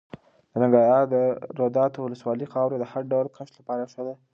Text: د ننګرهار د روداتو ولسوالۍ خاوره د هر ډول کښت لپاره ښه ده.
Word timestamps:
د 0.51 0.53
ننګرهار 0.61 1.03
د 1.13 1.15
روداتو 1.59 1.99
ولسوالۍ 2.03 2.47
خاوره 2.53 2.77
د 2.79 2.83
هر 2.91 3.03
ډول 3.11 3.27
کښت 3.35 3.53
لپاره 3.59 3.83
ښه 3.93 4.01
ده. 4.07 4.13